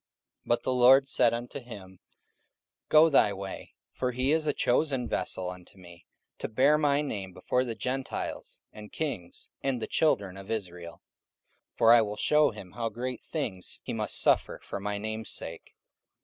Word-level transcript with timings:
44:009:015 0.47 0.47
But 0.47 0.63
the 0.63 0.73
Lord 0.73 1.07
said 1.07 1.31
unto 1.31 1.59
him, 1.59 1.99
Go 2.89 3.07
thy 3.07 3.31
way: 3.33 3.75
for 3.93 4.11
he 4.13 4.31
is 4.31 4.47
a 4.47 4.51
chosen 4.51 5.07
vessel 5.07 5.51
unto 5.51 5.77
me, 5.77 6.07
to 6.39 6.47
bear 6.47 6.79
my 6.79 7.03
name 7.03 7.33
before 7.33 7.63
the 7.63 7.75
Gentiles, 7.75 8.63
and 8.73 8.91
kings, 8.91 9.51
and 9.61 9.79
the 9.79 9.85
children 9.85 10.37
of 10.37 10.49
Israel: 10.49 11.03
44:009:016 11.73 11.77
For 11.77 11.93
I 11.93 12.01
will 12.01 12.15
shew 12.17 12.49
him 12.49 12.71
how 12.71 12.89
great 12.89 13.21
things 13.21 13.79
he 13.83 13.93
must 13.93 14.19
suffer 14.19 14.59
for 14.63 14.79
my 14.79 14.97
name's 14.97 15.29
sake. 15.29 15.75